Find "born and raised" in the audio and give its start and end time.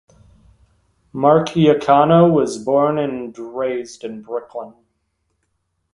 2.57-4.03